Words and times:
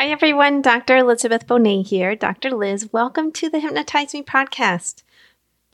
Hi, 0.00 0.08
everyone. 0.08 0.62
Dr. 0.62 0.96
Elizabeth 0.96 1.46
Bonet 1.46 1.88
here. 1.88 2.16
Dr. 2.16 2.52
Liz, 2.52 2.90
welcome 2.90 3.30
to 3.32 3.50
the 3.50 3.60
Hypnotize 3.60 4.14
Me 4.14 4.22
podcast. 4.22 5.02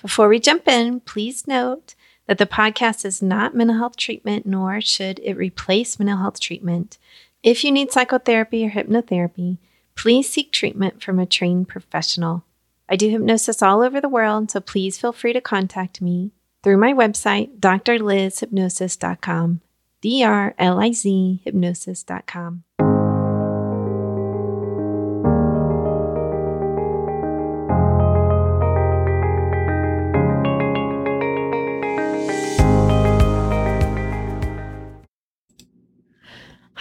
Before 0.03 0.27
we 0.27 0.41
jump 0.41 0.67
in, 0.67 0.99
please 0.99 1.47
note 1.47 1.95
that 2.27 2.39
the 2.39 2.45
podcast 2.45 3.05
is 3.05 3.23
not 3.23 3.55
mental 3.55 3.77
health 3.77 3.97
treatment, 3.97 4.45
nor 4.45 4.81
should 4.81 5.21
it 5.21 5.37
replace 5.37 6.01
mental 6.01 6.17
health 6.17 6.41
treatment. 6.41 6.99
If 7.45 7.63
you 7.63 7.71
need 7.71 7.93
psychotherapy 7.93 8.67
or 8.67 8.71
hypnotherapy, 8.71 9.59
please 9.95 10.29
seek 10.29 10.51
treatment 10.51 11.05
from 11.05 11.21
a 11.21 11.27
trained 11.27 11.69
professional. 11.69 12.43
I 12.89 12.97
do 12.97 13.09
hypnosis 13.09 13.63
all 13.63 13.81
over 13.81 14.01
the 14.01 14.09
world, 14.09 14.51
so 14.51 14.59
please 14.59 14.99
feel 14.99 15.13
free 15.13 15.35
to 15.35 15.41
contact 15.41 16.03
me 16.03 16.33
through 16.65 16.79
my 16.79 16.93
website, 16.93 17.61
drlizhypnosis.com, 17.61 19.61
D 20.01 20.25
R 20.25 20.53
L 20.59 20.81
I 20.81 20.91
Z 20.91 21.43
hypnosis.com. 21.45 22.65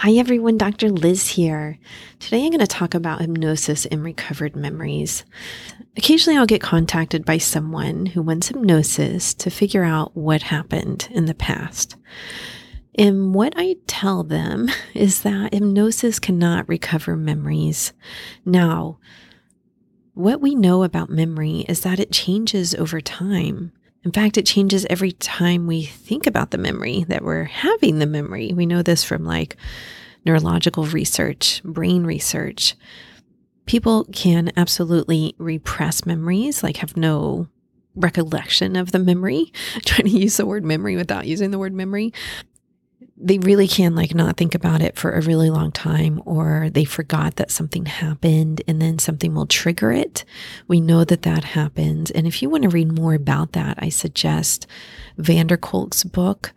Hi 0.06 0.12
everyone, 0.12 0.56
Dr. 0.56 0.90
Liz 0.90 1.30
here. 1.30 1.80
Today 2.20 2.44
I'm 2.44 2.50
going 2.50 2.60
to 2.60 2.66
talk 2.68 2.94
about 2.94 3.22
hypnosis 3.22 3.86
and 3.86 4.04
recovered 4.04 4.54
memories. 4.54 5.24
Occasionally 5.96 6.38
I'll 6.38 6.46
get 6.46 6.60
contacted 6.60 7.24
by 7.24 7.38
someone 7.38 8.06
who 8.06 8.22
wants 8.22 8.46
hypnosis 8.46 9.34
to 9.34 9.50
figure 9.50 9.82
out 9.82 10.16
what 10.16 10.42
happened 10.42 11.08
in 11.10 11.24
the 11.24 11.34
past. 11.34 11.96
And 12.96 13.34
what 13.34 13.54
I 13.56 13.78
tell 13.88 14.22
them 14.22 14.68
is 14.94 15.22
that 15.22 15.52
hypnosis 15.52 16.20
cannot 16.20 16.68
recover 16.68 17.16
memories. 17.16 17.92
Now, 18.44 19.00
what 20.14 20.40
we 20.40 20.54
know 20.54 20.84
about 20.84 21.10
memory 21.10 21.64
is 21.68 21.80
that 21.80 21.98
it 21.98 22.12
changes 22.12 22.76
over 22.76 23.00
time. 23.00 23.72
In 24.06 24.12
fact, 24.12 24.38
it 24.38 24.46
changes 24.46 24.86
every 24.88 25.10
time 25.10 25.66
we 25.66 25.82
think 25.82 26.28
about 26.28 26.52
the 26.52 26.58
memory 26.58 27.04
that 27.08 27.24
we're 27.24 27.42
having 27.42 27.98
the 27.98 28.06
memory. 28.06 28.52
We 28.54 28.64
know 28.64 28.80
this 28.80 29.02
from 29.02 29.24
like 29.24 29.56
neurological 30.24 30.84
research, 30.86 31.60
brain 31.64 32.04
research. 32.04 32.76
People 33.66 34.04
can 34.12 34.52
absolutely 34.56 35.34
repress 35.38 36.06
memories, 36.06 36.62
like 36.62 36.76
have 36.76 36.96
no 36.96 37.48
recollection 37.96 38.76
of 38.76 38.92
the 38.92 39.00
memory. 39.00 39.52
trying 39.84 40.08
to 40.08 40.16
use 40.16 40.36
the 40.36 40.46
word 40.46 40.64
memory 40.64 40.94
without 40.94 41.26
using 41.26 41.50
the 41.50 41.58
word 41.58 41.72
memory 41.72 42.12
they 43.18 43.38
really 43.38 43.66
can 43.66 43.94
like 43.94 44.14
not 44.14 44.36
think 44.36 44.54
about 44.54 44.82
it 44.82 44.96
for 44.96 45.12
a 45.12 45.22
really 45.22 45.48
long 45.48 45.72
time 45.72 46.20
or 46.26 46.68
they 46.70 46.84
forgot 46.84 47.36
that 47.36 47.50
something 47.50 47.86
happened 47.86 48.60
and 48.68 48.80
then 48.80 48.98
something 48.98 49.34
will 49.34 49.46
trigger 49.46 49.90
it. 49.90 50.24
We 50.68 50.80
know 50.80 51.04
that 51.04 51.22
that 51.22 51.44
happens. 51.44 52.10
And 52.10 52.26
if 52.26 52.42
you 52.42 52.50
want 52.50 52.64
to 52.64 52.68
read 52.68 52.92
more 52.92 53.14
about 53.14 53.52
that, 53.52 53.78
I 53.78 53.88
suggest 53.88 54.66
van 55.16 55.46
der 55.46 55.56
Kolk's 55.56 56.04
book, 56.04 56.52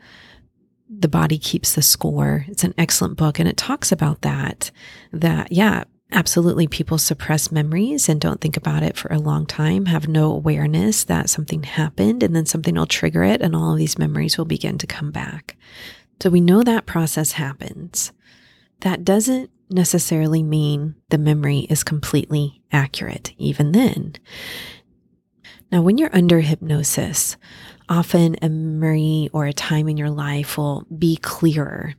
The 0.90 1.08
Body 1.08 1.38
Keeps 1.38 1.76
the 1.76 1.82
Score. 1.82 2.46
It's 2.50 2.66
an 2.66 2.74
excellent 2.78 3.16
book 3.16 3.40
and 3.40 3.48
it 3.48 3.56
talks 3.56 3.94
about 3.94 4.22
that, 4.22 4.70
that, 5.14 5.54
yeah, 5.54 5.86
absolutely 6.12 6.68
people 6.68 6.98
suppress 6.98 7.52
memories 7.52 8.10
and 8.10 8.20
don't 8.20 8.42
think 8.42 8.58
about 8.58 8.84
it 8.84 8.98
for 8.98 9.14
a 9.14 9.20
long 9.20 9.46
time, 9.46 9.86
have 9.86 10.08
no 10.08 10.32
awareness 10.32 11.04
that 11.06 11.30
something 11.30 11.64
happened, 11.64 12.24
and 12.24 12.36
then 12.36 12.46
something 12.46 12.76
will 12.76 12.88
trigger 12.88 13.24
it, 13.24 13.42
and 13.42 13.56
all 13.56 13.74
of 13.74 13.78
these 13.78 14.00
memories 14.00 14.38
will 14.38 14.46
begin 14.46 14.78
to 14.80 14.88
come 14.88 15.12
back. 15.12 15.56
So 16.22 16.30
we 16.30 16.42
know 16.42 16.64
that 16.64 16.86
process 16.86 17.34
happens. 17.34 18.12
That 18.82 19.06
doesn't 19.06 19.50
necessarily 19.70 20.44
mean 20.44 20.96
the 21.10 21.18
memory 21.18 21.60
is 21.70 21.84
completely 21.84 22.62
accurate, 22.72 23.34
even 23.38 23.72
then. 23.72 24.16
Now, 25.72 25.82
when 25.82 25.98
you're 25.98 26.16
under 26.16 26.42
hypnosis, 26.42 27.38
often 27.88 28.36
a 28.42 28.50
memory 28.50 29.30
or 29.32 29.46
a 29.46 29.54
time 29.54 29.88
in 29.88 29.98
your 29.98 30.10
life 30.10 30.58
will 30.58 30.86
be 30.98 31.16
clearer. 31.18 31.96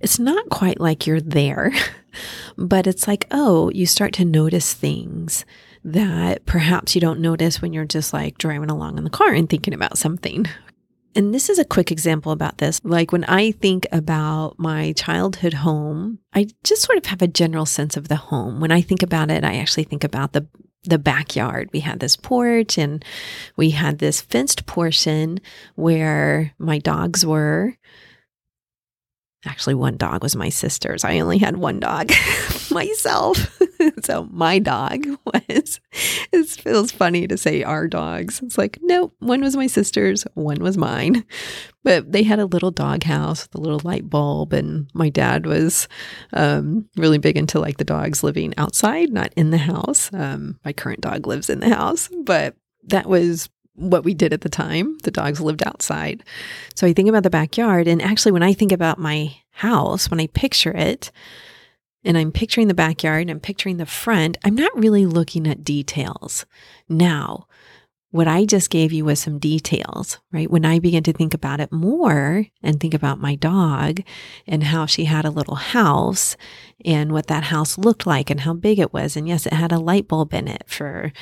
It's 0.00 0.18
not 0.18 0.50
quite 0.50 0.80
like 0.80 1.06
you're 1.06 1.20
there, 1.20 1.72
but 2.58 2.86
it's 2.86 3.08
like, 3.08 3.26
oh, 3.30 3.70
you 3.70 3.86
start 3.86 4.12
to 4.14 4.24
notice 4.24 4.74
things 4.74 5.44
that 5.82 6.46
perhaps 6.46 6.94
you 6.94 7.00
don't 7.00 7.20
notice 7.20 7.60
when 7.60 7.72
you're 7.72 7.84
just 7.84 8.12
like 8.12 8.38
driving 8.38 8.70
along 8.70 8.98
in 8.98 9.04
the 9.04 9.10
car 9.10 9.32
and 9.32 9.48
thinking 9.48 9.74
about 9.74 9.98
something 9.98 10.46
and 11.14 11.34
this 11.34 11.48
is 11.48 11.58
a 11.58 11.64
quick 11.64 11.92
example 11.92 12.32
about 12.32 12.58
this. 12.58 12.80
Like 12.84 13.12
when 13.12 13.24
I 13.24 13.52
think 13.52 13.86
about 13.92 14.58
my 14.58 14.92
childhood 14.92 15.54
home, 15.54 16.18
I 16.32 16.48
just 16.64 16.82
sort 16.82 16.98
of 16.98 17.06
have 17.06 17.22
a 17.22 17.28
general 17.28 17.66
sense 17.66 17.96
of 17.96 18.08
the 18.08 18.16
home. 18.16 18.60
When 18.60 18.72
I 18.72 18.80
think 18.80 19.02
about 19.02 19.30
it, 19.30 19.44
I 19.44 19.56
actually 19.56 19.84
think 19.84 20.04
about 20.04 20.32
the 20.32 20.46
the 20.84 20.98
backyard. 20.98 21.70
We 21.72 21.80
had 21.80 22.00
this 22.00 22.14
porch 22.14 22.76
and 22.76 23.02
we 23.56 23.70
had 23.70 23.98
this 23.98 24.20
fenced 24.20 24.66
portion 24.66 25.40
where 25.76 26.52
my 26.58 26.78
dogs 26.78 27.24
were. 27.24 27.74
Actually, 29.46 29.74
one 29.74 29.96
dog 29.96 30.22
was 30.22 30.36
my 30.36 30.48
sister's. 30.48 31.04
I 31.04 31.20
only 31.20 31.38
had 31.38 31.56
one 31.56 31.80
dog 31.80 32.10
myself. 32.70 33.60
so 34.02 34.28
my 34.30 34.58
dog 34.58 35.06
was, 35.24 35.80
it 36.32 36.46
feels 36.48 36.92
funny 36.92 37.26
to 37.26 37.36
say 37.36 37.62
our 37.62 37.88
dogs. 37.88 38.40
It's 38.42 38.58
like, 38.58 38.78
no, 38.82 39.12
one 39.18 39.40
was 39.40 39.56
my 39.56 39.66
sister's, 39.66 40.24
one 40.34 40.62
was 40.62 40.76
mine. 40.76 41.24
But 41.82 42.12
they 42.12 42.22
had 42.22 42.38
a 42.38 42.46
little 42.46 42.70
dog 42.70 43.04
house 43.04 43.44
with 43.44 43.54
a 43.54 43.60
little 43.60 43.80
light 43.84 44.08
bulb. 44.08 44.52
And 44.52 44.88
my 44.94 45.08
dad 45.08 45.46
was 45.46 45.88
um, 46.32 46.88
really 46.96 47.18
big 47.18 47.36
into 47.36 47.60
like 47.60 47.76
the 47.76 47.84
dogs 47.84 48.22
living 48.22 48.54
outside, 48.56 49.12
not 49.12 49.32
in 49.36 49.50
the 49.50 49.58
house. 49.58 50.12
Um, 50.12 50.58
my 50.64 50.72
current 50.72 51.00
dog 51.00 51.26
lives 51.26 51.50
in 51.50 51.60
the 51.60 51.74
house, 51.74 52.08
but 52.24 52.56
that 52.86 53.06
was 53.06 53.48
what 53.74 54.04
we 54.04 54.14
did 54.14 54.32
at 54.32 54.42
the 54.42 54.48
time. 54.48 54.96
The 55.02 55.10
dogs 55.10 55.40
lived 55.40 55.66
outside. 55.66 56.22
So 56.74 56.86
I 56.86 56.92
think 56.92 57.08
about 57.08 57.24
the 57.24 57.30
backyard. 57.30 57.88
And 57.88 58.00
actually, 58.00 58.32
when 58.32 58.42
I 58.42 58.52
think 58.52 58.72
about 58.72 58.98
my 58.98 59.36
house, 59.50 60.10
when 60.10 60.20
I 60.20 60.28
picture 60.28 60.72
it, 60.72 61.10
and 62.04 62.18
I'm 62.18 62.32
picturing 62.32 62.68
the 62.68 62.74
backyard 62.74 63.22
and 63.22 63.30
I'm 63.30 63.40
picturing 63.40 63.78
the 63.78 63.86
front, 63.86 64.36
I'm 64.44 64.54
not 64.54 64.76
really 64.78 65.06
looking 65.06 65.46
at 65.46 65.64
details. 65.64 66.46
Now, 66.88 67.46
what 68.14 68.28
I 68.28 68.44
just 68.44 68.70
gave 68.70 68.92
you 68.92 69.04
was 69.04 69.18
some 69.18 69.40
details, 69.40 70.20
right? 70.30 70.48
When 70.48 70.64
I 70.64 70.78
begin 70.78 71.02
to 71.02 71.12
think 71.12 71.34
about 71.34 71.58
it 71.58 71.72
more 71.72 72.46
and 72.62 72.78
think 72.78 72.94
about 72.94 73.18
my 73.18 73.34
dog 73.34 74.02
and 74.46 74.62
how 74.62 74.86
she 74.86 75.06
had 75.06 75.24
a 75.24 75.30
little 75.30 75.56
house 75.56 76.36
and 76.84 77.10
what 77.10 77.26
that 77.26 77.42
house 77.42 77.76
looked 77.76 78.06
like 78.06 78.30
and 78.30 78.42
how 78.42 78.54
big 78.54 78.78
it 78.78 78.92
was. 78.92 79.16
And 79.16 79.26
yes, 79.26 79.46
it 79.46 79.52
had 79.52 79.72
a 79.72 79.80
light 79.80 80.06
bulb 80.06 80.32
in 80.32 80.46
it 80.46 80.62
for 80.68 81.12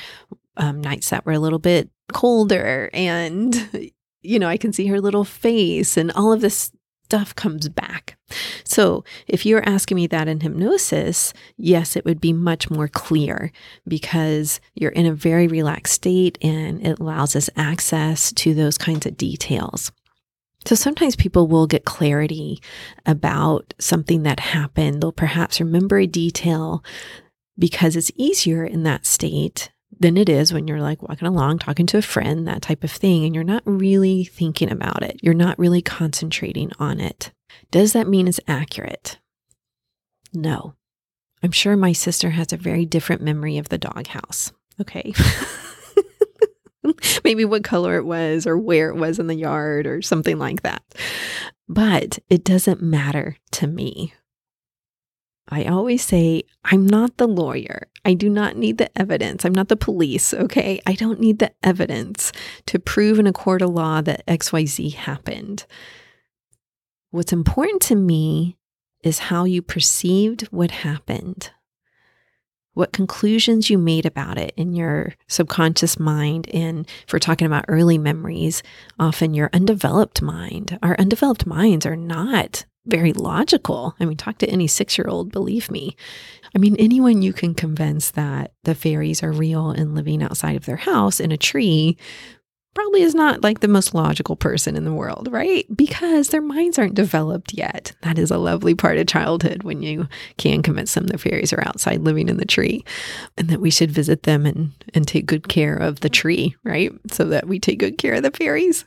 um, 0.55 0.81
nights 0.81 1.09
that 1.09 1.25
were 1.25 1.33
a 1.33 1.39
little 1.39 1.57
bit 1.57 1.89
colder. 2.11 2.91
And, 2.93 3.91
you 4.21 4.37
know, 4.37 4.47
I 4.47 4.57
can 4.57 4.71
see 4.71 4.85
her 4.85 5.01
little 5.01 5.25
face 5.25 5.97
and 5.97 6.11
all 6.11 6.31
of 6.31 6.41
this 6.41 6.71
stuff 7.13 7.35
comes 7.35 7.69
back. 7.69 8.17
So, 8.63 9.03
if 9.27 9.45
you're 9.45 9.69
asking 9.69 9.97
me 9.97 10.07
that 10.07 10.27
in 10.27 10.39
hypnosis, 10.39 11.31
yes, 11.57 11.95
it 11.95 12.05
would 12.05 12.19
be 12.19 12.33
much 12.33 12.71
more 12.71 12.87
clear 12.87 13.51
because 13.87 14.59
you're 14.73 14.89
in 14.89 15.05
a 15.05 15.13
very 15.13 15.45
relaxed 15.47 15.93
state 15.93 16.39
and 16.41 16.81
it 16.81 16.99
allows 16.99 17.35
us 17.35 17.51
access 17.55 18.33
to 18.33 18.55
those 18.55 18.79
kinds 18.79 19.05
of 19.05 19.15
details. 19.15 19.91
So 20.65 20.73
sometimes 20.73 21.15
people 21.15 21.45
will 21.45 21.67
get 21.67 21.85
clarity 21.85 22.59
about 23.05 23.75
something 23.79 24.23
that 24.23 24.39
happened. 24.39 25.03
They'll 25.03 25.11
perhaps 25.11 25.59
remember 25.59 25.99
a 25.99 26.07
detail 26.07 26.83
because 27.59 27.95
it's 27.95 28.11
easier 28.15 28.65
in 28.65 28.81
that 28.83 29.05
state 29.05 29.69
than 29.99 30.17
it 30.17 30.29
is 30.29 30.53
when 30.53 30.67
you're 30.67 30.81
like 30.81 31.01
walking 31.01 31.27
along, 31.27 31.59
talking 31.59 31.85
to 31.87 31.97
a 31.97 32.01
friend, 32.01 32.47
that 32.47 32.61
type 32.61 32.83
of 32.83 32.91
thing, 32.91 33.25
and 33.25 33.35
you're 33.35 33.43
not 33.43 33.63
really 33.65 34.23
thinking 34.23 34.71
about 34.71 35.03
it. 35.03 35.19
You're 35.21 35.33
not 35.33 35.59
really 35.59 35.81
concentrating 35.81 36.71
on 36.79 36.99
it. 36.99 37.31
Does 37.71 37.93
that 37.93 38.07
mean 38.07 38.27
it's 38.27 38.39
accurate? 38.47 39.19
No. 40.33 40.75
I'm 41.41 41.51
sure 41.51 41.75
my 41.75 41.91
sister 41.91 42.31
has 42.31 42.53
a 42.53 42.57
very 42.57 42.85
different 42.85 43.21
memory 43.21 43.57
of 43.57 43.69
the 43.69 43.77
doghouse. 43.77 44.53
Okay. 44.79 45.13
Maybe 47.23 47.45
what 47.45 47.63
color 47.63 47.97
it 47.97 48.05
was 48.05 48.47
or 48.47 48.57
where 48.57 48.89
it 48.89 48.95
was 48.95 49.19
in 49.19 49.27
the 49.27 49.35
yard 49.35 49.85
or 49.85 50.01
something 50.01 50.39
like 50.39 50.63
that. 50.63 50.81
But 51.67 52.19
it 52.29 52.43
doesn't 52.43 52.81
matter 52.81 53.37
to 53.51 53.67
me 53.67 54.13
I 55.49 55.65
always 55.65 56.03
say, 56.03 56.43
I'm 56.63 56.85
not 56.85 57.17
the 57.17 57.27
lawyer. 57.27 57.87
I 58.05 58.13
do 58.13 58.29
not 58.29 58.55
need 58.55 58.77
the 58.77 58.97
evidence. 58.97 59.45
I'm 59.45 59.53
not 59.53 59.67
the 59.67 59.75
police, 59.75 60.33
okay? 60.33 60.81
I 60.85 60.93
don't 60.93 61.19
need 61.19 61.39
the 61.39 61.51
evidence 61.61 62.31
to 62.67 62.79
prove 62.79 63.19
in 63.19 63.27
a 63.27 63.33
court 63.33 63.61
of 63.61 63.69
law 63.69 64.01
that 64.01 64.25
XYZ 64.25 64.93
happened. 64.93 65.65
What's 67.11 67.33
important 67.33 67.81
to 67.83 67.95
me 67.95 68.57
is 69.03 69.19
how 69.19 69.43
you 69.43 69.61
perceived 69.61 70.43
what 70.43 70.71
happened, 70.71 71.51
what 72.73 72.93
conclusions 72.93 73.69
you 73.69 73.77
made 73.77 74.05
about 74.05 74.37
it 74.37 74.53
in 74.57 74.73
your 74.73 75.13
subconscious 75.27 75.99
mind. 75.99 76.49
And 76.53 76.87
if 77.05 77.13
we're 77.13 77.19
talking 77.19 77.45
about 77.45 77.65
early 77.67 77.97
memories, 77.97 78.63
often 78.97 79.33
your 79.33 79.49
undeveloped 79.53 80.21
mind. 80.21 80.79
Our 80.81 80.95
undeveloped 80.97 81.45
minds 81.45 81.85
are 81.85 81.97
not 81.97 82.65
very 82.85 83.13
logical. 83.13 83.95
I 83.99 84.05
mean, 84.05 84.17
talk 84.17 84.37
to 84.39 84.49
any 84.49 84.67
six 84.67 84.97
year 84.97 85.07
old, 85.07 85.31
believe 85.31 85.71
me. 85.71 85.95
I 86.55 86.59
mean, 86.59 86.75
anyone 86.77 87.21
you 87.21 87.33
can 87.33 87.53
convince 87.53 88.11
that 88.11 88.53
the 88.63 88.75
fairies 88.75 89.23
are 89.23 89.31
real 89.31 89.71
and 89.71 89.95
living 89.95 90.21
outside 90.21 90.55
of 90.55 90.65
their 90.65 90.77
house 90.77 91.19
in 91.19 91.31
a 91.31 91.37
tree 91.37 91.97
probably 92.73 93.03
is 93.03 93.13
not 93.13 93.43
like 93.43 93.59
the 93.59 93.67
most 93.67 93.93
logical 93.93 94.35
person 94.35 94.75
in 94.75 94.83
the 94.83 94.93
world, 94.93 95.29
right? 95.31 95.65
Because 95.75 96.29
their 96.29 96.41
minds 96.41 96.79
aren't 96.79 96.95
developed 96.95 97.53
yet. 97.53 97.93
That 98.01 98.17
is 98.17 98.31
a 98.31 98.37
lovely 98.37 98.73
part 98.73 98.97
of 98.97 99.07
childhood 99.07 99.63
when 99.63 99.81
you 99.81 100.07
can 100.37 100.63
convince 100.63 100.93
them 100.93 101.07
the 101.07 101.17
fairies 101.17 101.53
are 101.53 101.65
outside 101.67 102.01
living 102.01 102.29
in 102.29 102.37
the 102.37 102.45
tree 102.45 102.83
and 103.37 103.49
that 103.49 103.61
we 103.61 103.69
should 103.69 103.91
visit 103.91 104.23
them 104.23 104.45
and, 104.45 104.71
and 104.93 105.07
take 105.07 105.25
good 105.25 105.47
care 105.47 105.75
of 105.75 105.99
the 105.99 106.09
tree, 106.09 106.55
right? 106.63 106.91
So 107.11 107.25
that 107.25 107.47
we 107.47 107.59
take 107.59 107.79
good 107.79 107.97
care 107.97 108.15
of 108.15 108.23
the 108.23 108.31
fairies. 108.31 108.85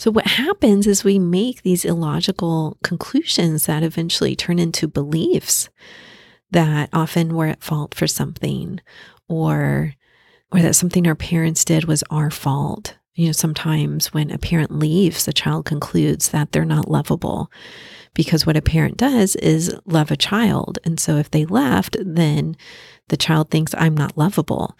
So, 0.00 0.10
what 0.10 0.26
happens 0.26 0.86
is 0.86 1.04
we 1.04 1.18
make 1.18 1.60
these 1.60 1.84
illogical 1.84 2.78
conclusions 2.82 3.66
that 3.66 3.82
eventually 3.82 4.34
turn 4.34 4.58
into 4.58 4.88
beliefs 4.88 5.68
that 6.52 6.88
often 6.90 7.34
we're 7.34 7.48
at 7.48 7.62
fault 7.62 7.94
for 7.94 8.06
something 8.06 8.80
or 9.28 9.92
or 10.50 10.62
that 10.62 10.74
something 10.74 11.06
our 11.06 11.14
parents 11.14 11.66
did 11.66 11.84
was 11.84 12.02
our 12.10 12.30
fault. 12.30 12.96
You 13.12 13.26
know, 13.26 13.32
sometimes 13.32 14.14
when 14.14 14.30
a 14.30 14.38
parent 14.38 14.70
leaves, 14.70 15.26
the 15.26 15.34
child 15.34 15.66
concludes 15.66 16.30
that 16.30 16.52
they're 16.52 16.64
not 16.64 16.90
lovable 16.90 17.52
because 18.14 18.46
what 18.46 18.56
a 18.56 18.62
parent 18.62 18.96
does 18.96 19.36
is 19.36 19.78
love 19.84 20.10
a 20.10 20.16
child. 20.16 20.78
And 20.82 20.98
so 20.98 21.18
if 21.18 21.30
they 21.30 21.44
left, 21.44 21.98
then 22.00 22.56
the 23.08 23.18
child 23.18 23.50
thinks 23.50 23.74
I'm 23.76 23.98
not 23.98 24.16
lovable. 24.16 24.78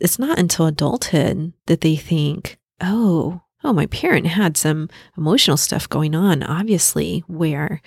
It's 0.00 0.18
not 0.18 0.38
until 0.38 0.64
adulthood 0.64 1.52
that 1.66 1.82
they 1.82 1.96
think, 1.96 2.56
oh, 2.80 3.42
oh, 3.64 3.72
my 3.72 3.86
parent 3.86 4.26
had 4.26 4.56
some 4.56 4.88
emotional 5.16 5.56
stuff 5.56 5.88
going 5.88 6.14
on, 6.14 6.42
obviously, 6.42 7.24
where 7.26 7.80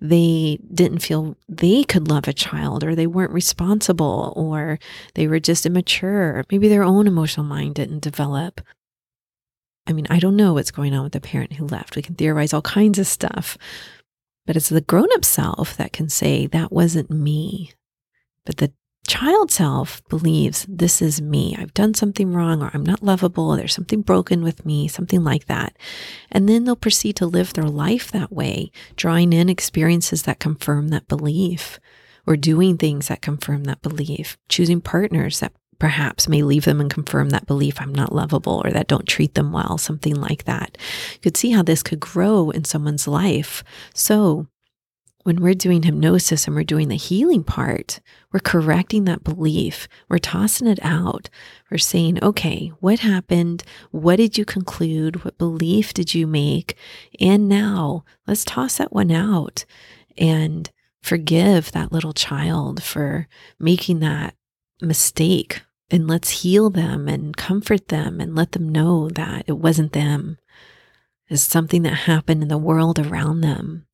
they 0.00 0.58
didn't 0.72 1.00
feel 1.00 1.36
they 1.48 1.84
could 1.84 2.08
love 2.08 2.26
a 2.26 2.32
child 2.32 2.82
or 2.82 2.94
they 2.94 3.06
weren't 3.06 3.32
responsible 3.32 4.32
or 4.36 4.78
they 5.14 5.26
were 5.28 5.40
just 5.40 5.66
immature. 5.66 6.44
Maybe 6.50 6.68
their 6.68 6.84
own 6.84 7.06
emotional 7.06 7.44
mind 7.44 7.74
didn't 7.74 8.02
develop. 8.02 8.60
I 9.86 9.92
mean, 9.92 10.06
I 10.08 10.18
don't 10.18 10.36
know 10.36 10.54
what's 10.54 10.70
going 10.70 10.94
on 10.94 11.02
with 11.02 11.12
the 11.12 11.20
parent 11.20 11.54
who 11.54 11.66
left. 11.66 11.96
We 11.96 12.02
can 12.02 12.14
theorize 12.14 12.52
all 12.52 12.62
kinds 12.62 12.98
of 12.98 13.06
stuff. 13.06 13.58
But 14.46 14.56
it's 14.56 14.70
the 14.70 14.80
grown 14.80 15.08
up 15.12 15.26
self 15.26 15.76
that 15.76 15.92
can 15.92 16.08
say, 16.08 16.46
that 16.46 16.72
wasn't 16.72 17.10
me. 17.10 17.72
But 18.46 18.56
the 18.58 18.72
child 19.08 19.50
self 19.50 20.06
believes 20.08 20.66
this 20.68 21.00
is 21.00 21.20
me. 21.20 21.56
I've 21.58 21.74
done 21.74 21.94
something 21.94 22.32
wrong 22.32 22.62
or 22.62 22.70
I'm 22.72 22.84
not 22.84 23.02
lovable. 23.02 23.56
There's 23.56 23.74
something 23.74 24.02
broken 24.02 24.44
with 24.44 24.66
me, 24.66 24.86
something 24.86 25.24
like 25.24 25.46
that. 25.46 25.76
And 26.30 26.48
then 26.48 26.64
they'll 26.64 26.76
proceed 26.76 27.16
to 27.16 27.26
live 27.26 27.54
their 27.54 27.64
life 27.64 28.12
that 28.12 28.30
way, 28.30 28.70
drawing 28.96 29.32
in 29.32 29.48
experiences 29.48 30.24
that 30.24 30.38
confirm 30.38 30.88
that 30.88 31.08
belief 31.08 31.80
or 32.26 32.36
doing 32.36 32.76
things 32.76 33.08
that 33.08 33.22
confirm 33.22 33.64
that 33.64 33.80
belief, 33.80 34.36
choosing 34.50 34.82
partners 34.82 35.40
that 35.40 35.54
perhaps 35.78 36.28
may 36.28 36.42
leave 36.42 36.66
them 36.66 36.80
and 36.80 36.90
confirm 36.90 37.30
that 37.30 37.46
belief 37.46 37.80
I'm 37.80 37.94
not 37.94 38.14
lovable 38.14 38.60
or 38.62 38.70
that 38.72 38.88
don't 38.88 39.08
treat 39.08 39.34
them 39.34 39.52
well, 39.52 39.78
something 39.78 40.14
like 40.14 40.44
that. 40.44 40.76
You 41.14 41.20
could 41.20 41.36
see 41.36 41.52
how 41.52 41.62
this 41.62 41.82
could 41.82 42.00
grow 42.00 42.50
in 42.50 42.64
someone's 42.64 43.08
life. 43.08 43.64
So 43.94 44.48
when 45.24 45.42
we're 45.42 45.54
doing 45.54 45.82
hypnosis 45.82 46.46
and 46.46 46.54
we're 46.54 46.62
doing 46.62 46.88
the 46.88 46.96
healing 46.96 47.44
part, 47.44 48.00
we're 48.32 48.40
correcting 48.40 49.04
that 49.04 49.24
belief. 49.24 49.88
We're 50.08 50.18
tossing 50.18 50.66
it 50.66 50.78
out. 50.82 51.28
We're 51.70 51.78
saying, 51.78 52.22
okay, 52.22 52.72
what 52.80 53.00
happened? 53.00 53.64
What 53.90 54.16
did 54.16 54.38
you 54.38 54.44
conclude? 54.44 55.24
What 55.24 55.38
belief 55.38 55.92
did 55.92 56.14
you 56.14 56.26
make? 56.26 56.76
And 57.20 57.48
now 57.48 58.04
let's 58.26 58.44
toss 58.44 58.78
that 58.78 58.92
one 58.92 59.10
out 59.10 59.64
and 60.16 60.70
forgive 61.02 61.72
that 61.72 61.92
little 61.92 62.12
child 62.12 62.82
for 62.82 63.28
making 63.58 64.00
that 64.00 64.34
mistake. 64.80 65.62
And 65.90 66.06
let's 66.06 66.42
heal 66.42 66.70
them 66.70 67.08
and 67.08 67.36
comfort 67.36 67.88
them 67.88 68.20
and 68.20 68.36
let 68.36 68.52
them 68.52 68.68
know 68.68 69.08
that 69.10 69.44
it 69.46 69.58
wasn't 69.58 69.94
them. 69.94 70.38
It's 71.28 71.42
something 71.42 71.82
that 71.82 71.94
happened 71.94 72.42
in 72.42 72.48
the 72.48 72.58
world 72.58 72.98
around 72.98 73.40
them 73.40 73.87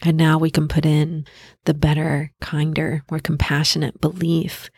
and 0.00 0.16
now 0.16 0.38
we 0.38 0.50
can 0.50 0.68
put 0.68 0.86
in 0.86 1.26
the 1.64 1.74
better, 1.74 2.32
kinder, 2.40 3.04
more 3.10 3.20
compassionate 3.20 4.00
belief 4.00 4.70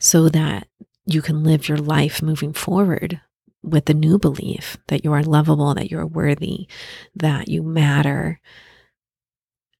so 0.00 0.28
that 0.28 0.68
you 1.04 1.20
can 1.20 1.42
live 1.42 1.68
your 1.68 1.78
life 1.78 2.22
moving 2.22 2.52
forward 2.52 3.20
with 3.62 3.86
the 3.86 3.94
new 3.94 4.18
belief 4.18 4.76
that 4.88 5.04
you 5.04 5.12
are 5.12 5.22
lovable, 5.22 5.74
that 5.74 5.90
you're 5.90 6.06
worthy, 6.06 6.68
that 7.14 7.48
you 7.48 7.62
matter. 7.62 8.40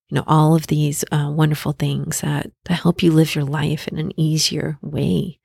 You 0.08 0.17
know, 0.17 0.25
all 0.26 0.55
of 0.55 0.67
these 0.67 1.05
uh, 1.11 1.31
wonderful 1.34 1.73
things 1.73 2.20
that, 2.20 2.52
that 2.64 2.75
help 2.75 3.02
you 3.02 3.12
live 3.12 3.34
your 3.34 3.44
life 3.44 3.88
in 3.88 3.99
an 3.99 4.19
easier 4.20 4.79
way, 4.82 5.38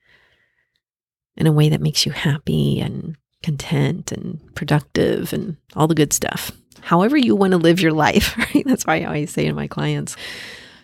in 1.36 1.46
a 1.46 1.52
way 1.52 1.68
that 1.68 1.80
makes 1.80 2.04
you 2.04 2.12
happy 2.12 2.80
and 2.80 3.16
content 3.42 4.12
and 4.12 4.40
productive 4.54 5.32
and 5.32 5.56
all 5.74 5.86
the 5.86 5.94
good 5.94 6.12
stuff 6.12 6.52
however 6.80 7.16
you 7.16 7.34
want 7.34 7.52
to 7.52 7.58
live 7.58 7.80
your 7.80 7.92
life, 7.92 8.36
right? 8.54 8.64
That's 8.66 8.86
why 8.86 9.00
I 9.00 9.04
always 9.04 9.30
say 9.30 9.46
to 9.46 9.52
my 9.52 9.66
clients, 9.66 10.16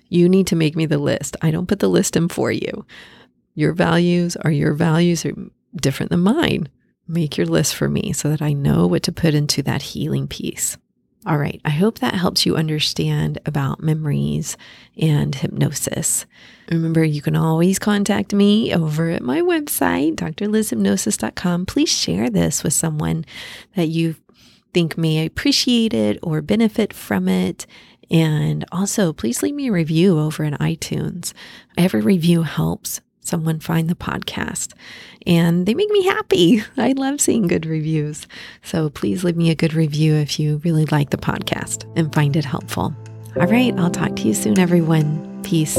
you 0.08 0.28
need 0.28 0.46
to 0.48 0.56
make 0.56 0.76
me 0.76 0.86
the 0.86 0.98
list. 0.98 1.36
I 1.42 1.50
don't 1.50 1.66
put 1.66 1.80
the 1.80 1.88
list 1.88 2.16
in 2.16 2.28
for 2.28 2.52
you. 2.52 2.84
Your 3.54 3.72
values 3.72 4.36
are 4.36 4.50
your 4.50 4.74
values 4.74 5.24
are 5.24 5.34
different 5.76 6.10
than 6.10 6.20
mine. 6.20 6.68
Make 7.06 7.36
your 7.36 7.46
list 7.46 7.74
for 7.74 7.88
me 7.88 8.12
so 8.12 8.30
that 8.30 8.42
I 8.42 8.52
know 8.52 8.86
what 8.86 9.02
to 9.04 9.12
put 9.12 9.34
into 9.34 9.62
that 9.62 9.82
healing 9.82 10.26
piece. 10.26 10.76
All 11.26 11.38
right. 11.38 11.60
I 11.64 11.70
hope 11.70 12.00
that 12.00 12.14
helps 12.14 12.44
you 12.44 12.54
understand 12.54 13.38
about 13.46 13.82
memories 13.82 14.58
and 15.00 15.34
hypnosis. 15.34 16.26
Remember, 16.70 17.02
you 17.02 17.22
can 17.22 17.34
always 17.34 17.78
contact 17.78 18.34
me 18.34 18.74
over 18.74 19.08
at 19.08 19.22
my 19.22 19.40
website, 19.40 20.16
drlizhypnosis.com. 20.16 21.64
Please 21.64 21.90
share 21.90 22.28
this 22.28 22.62
with 22.62 22.74
someone 22.74 23.24
that 23.74 23.86
you 23.88 24.16
think 24.74 24.98
may 24.98 25.24
appreciate 25.24 25.94
it 25.94 26.18
or 26.22 26.42
benefit 26.42 26.92
from 26.92 27.28
it. 27.28 27.66
And 28.10 28.64
also, 28.70 29.12
please 29.12 29.42
leave 29.42 29.54
me 29.54 29.68
a 29.68 29.72
review 29.72 30.18
over 30.18 30.44
in 30.44 30.54
iTunes. 30.54 31.32
Every 31.78 32.02
review 32.02 32.42
helps 32.42 33.00
someone 33.20 33.58
find 33.58 33.88
the 33.88 33.94
podcast 33.94 34.74
and 35.26 35.64
they 35.64 35.74
make 35.74 35.90
me 35.90 36.04
happy. 36.04 36.62
I 36.76 36.92
love 36.92 37.20
seeing 37.20 37.46
good 37.46 37.64
reviews. 37.64 38.26
So 38.62 38.90
please 38.90 39.24
leave 39.24 39.36
me 39.36 39.50
a 39.50 39.54
good 39.54 39.72
review 39.72 40.14
if 40.14 40.38
you 40.38 40.60
really 40.64 40.84
like 40.86 41.10
the 41.10 41.16
podcast 41.16 41.90
and 41.96 42.14
find 42.14 42.36
it 42.36 42.44
helpful. 42.44 42.94
All 43.36 43.46
right, 43.46 43.74
I'll 43.78 43.90
talk 43.90 44.14
to 44.16 44.22
you 44.22 44.34
soon, 44.34 44.58
everyone. 44.58 45.42
Peace. 45.42 45.78